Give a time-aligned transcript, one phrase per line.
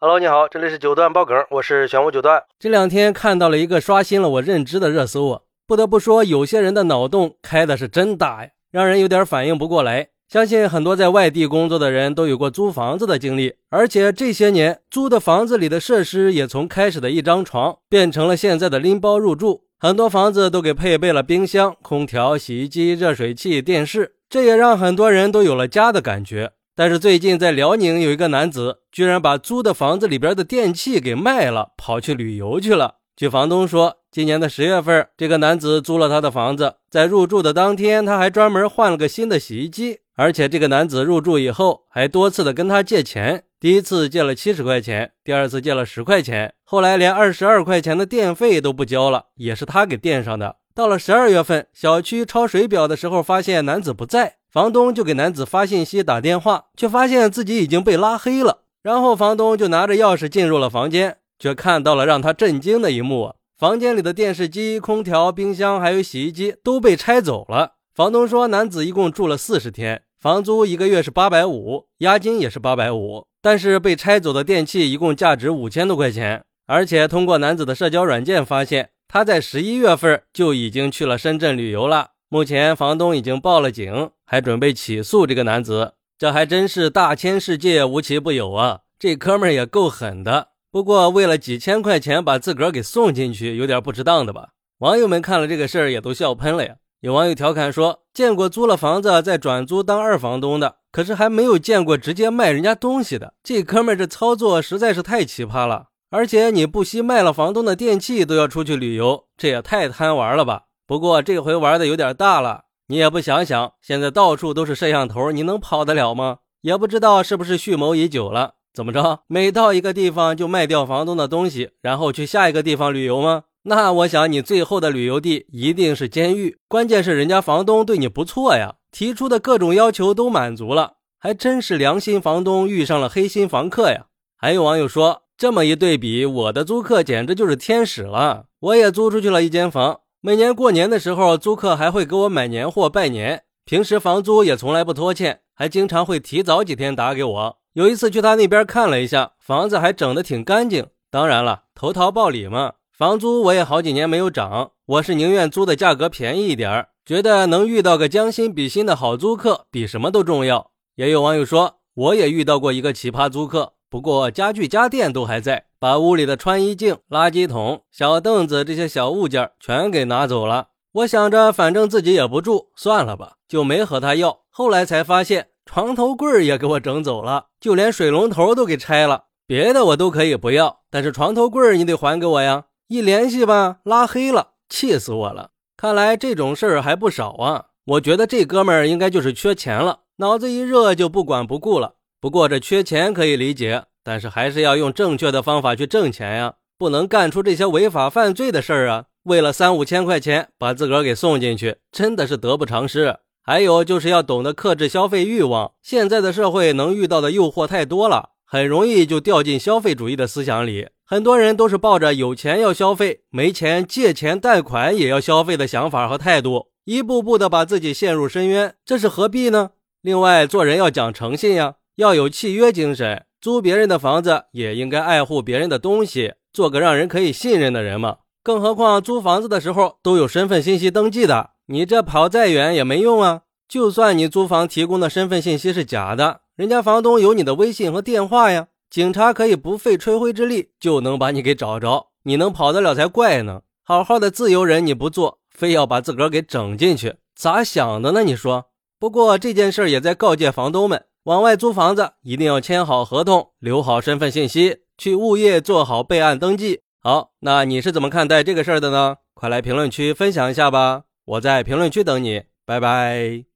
[0.00, 2.40] Hello，你好，这里是九段爆梗，我是玄武九段。
[2.60, 10.10] 这两天看到了一个刷新了我认知的热搜啊，不得不说，有些人的脑洞开的是真大呀，让人有点反应不过来。
[10.28, 26.52] 相信很多在外地工作的人都有过租房子的经历，而且这些年租的房子里的设施也从开始的一张床变成了现在的拎包入住，很多房子都给配备了冰箱、空调、洗衣机、热水器、电视，这也让很多人都有了家的感觉。
[26.78, 32.98] 但是最近在辽宁有一个男子，居然把租的房子里边的电器给卖了，跑去旅游去了。
[33.16, 39.98] 据房东说，今年的十月份，这个男子租了他的房子，在入住的当天，他还专门换了个新的洗衣机。
[40.14, 50.54] 而且这个男子入住以后，还多次的跟他借钱，第一次借了七十块钱，第二次借了十块钱，后来连二十二块钱的电费都不交了，也是他给垫上的。
[50.72, 54.36] 到了十二月份，小区抄水表的时候，发现男子不在。
[54.50, 58.62] 房东就给男子发信息、打电话，却发现自己已经被拉黑了。
[58.82, 67.72] 然后房东就拿着钥匙进入了房间，却看到了让他震惊的一幕：房间里的电视机、空调、冰箱还有洗衣机都被拆走了。
[67.94, 76.44] 房东说，男子一共住了四十天，房租一个月是八百五，押金也是八百五，但是被拆走的电器一共价值五千多块钱。
[76.66, 82.12] 而且通过男子的社交软件发现，他在十一月份就已经去了深圳旅游了。
[82.30, 85.94] 目前房东已经报了警，还准备起诉这个男子。
[86.18, 88.80] 这还真是大千世界无奇不有啊！
[88.98, 90.48] 这哥们儿也够狠的。
[90.70, 94.50] 不过为了几千块钱把自个儿给送进去，有点不值当的吧？
[94.80, 96.74] 网友们看了这个事儿也都笑喷了呀。
[97.00, 103.32] 有网友调侃说：“见过租了房子再转租当二房东的，可是还没有见过直接卖人家东西的。
[103.42, 105.86] 这哥们儿这操作实在是太奇葩了。
[106.10, 116.38] 而且你不惜卖了房东的电器都要出去旅游，这也太贪玩了吧！”不过这回玩的有点大了，你也不想想，现在到处都是摄像头，你能跑得了吗？
[116.62, 119.20] 也不知道是不是蓄谋已久了，怎么着？
[119.26, 123.42] 每到一个地方就卖掉房东的东西，然后去下一个地方旅游吗？
[123.64, 126.56] 那我想你最后的旅游地一定是监狱。
[126.66, 134.06] 关键是人家房东对你不错呀，提出的各种要求都满足了，还真是良心房东遇上了黑心房客呀。
[134.38, 138.46] 还有网友说，这么一对比，我的租客简直就是天使了。
[138.60, 140.00] 我也租出去了一间房。
[140.28, 143.44] 每年过年的时候，租客还会给我买年货拜年。
[143.64, 147.58] 平时房租也从来不拖欠，还经常会提早几天打给我。
[147.72, 150.88] 有一次去他那边看了一下，房子还整得挺干净。
[151.10, 154.72] 当然了，投桃报李嘛，房租我也好几年没有涨。
[154.84, 160.72] 我是宁愿租的价格便宜一点儿，觉得能遇到个将心比心的好租客比什么都重要。
[160.96, 165.66] 也有网友说，我也遇到过一个奇葩租客，不过家具家电都还在。
[165.80, 170.70] 把屋里的穿衣镜、垃圾桶、小凳子这些小物件全给拿走了。
[170.90, 174.40] 我想着，反正自己也不住，算了吧，就没和他要。
[174.50, 179.26] 后来才发现，床头柜也给我整走了，就连水龙头都给拆了。
[179.46, 182.64] 别的我都可以不要，但是床头柜你得还给我呀！
[182.88, 185.50] 一联系吧，拉黑了，气死我了。
[185.76, 187.66] 看来这种事儿还不少啊。
[187.84, 191.94] 我觉得这哥们儿应该就是缺钱了，脑子一热就不管不顾了。
[192.20, 193.84] 不过这缺钱可以理解。
[194.02, 199.04] 但是还是要用正确的方法去挣钱呀，不能干出这些违法犯罪的事儿啊！
[199.24, 203.18] 为了三五千块钱把自个儿给送进去，真的是得不偿失。
[203.42, 205.72] 还有就是要懂得克制消费欲望。
[205.82, 210.88] 现在的社会能遇到的诱惑太多了，很容易就掉进消费主义的思想里。
[211.04, 219.72] 很多人都是抱着有钱要消费，没钱借钱贷款也要消费的想法和态度，一步步的把自己陷入深渊，这是何必呢？
[220.00, 223.24] 另外，做人要讲诚信呀，要有契约精神。
[223.40, 228.18] 租别人的房子也应该爱护别人的东西，做个让人可以信任的人嘛。
[228.44, 233.42] 更何况租房子的时候都有身份信息登记的，你这跑再远也没用啊。
[233.68, 243.62] 就算你租房提供的身份信息是假的，人家房东有你的微信和电话呀，警察可以不费吹灰之力就能把你给找着，你能跑得了才怪呢。
[243.82, 248.22] 好好的自由人你不做，非要把自个儿给整进去，咋想的呢？
[248.22, 248.66] 你说。
[249.00, 251.04] 不过这件事也在告诫房东们。
[251.28, 256.80] 往外租房子，一定要签好合同，留好身份信息，去物业做好备案登记。
[257.02, 259.16] 好，那你是怎么看待这个事儿的呢？
[259.34, 263.47] 快来评论区分享一下吧，我在评论区等你，拜拜。